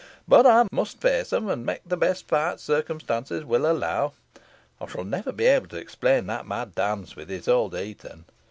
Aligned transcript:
But 0.27 0.47
I 0.47 0.65
must 0.71 0.99
face 0.99 1.29
them, 1.29 1.47
and 1.47 1.63
make 1.63 1.81
the 1.85 1.95
best 1.95 2.27
fight 2.27 2.59
circumstances 2.59 3.45
will 3.45 3.69
allow. 3.71 4.13
I 4.79 4.87
shall 4.87 5.03
never 5.03 5.31
be 5.31 5.45
able 5.45 5.67
to 5.67 5.77
explain 5.77 6.25
that 6.25 6.47
mad 6.47 6.73
dance 6.73 7.15
with 7.15 7.29
Isole 7.29 7.69
de 7.69 7.85
Heton. 7.85 8.25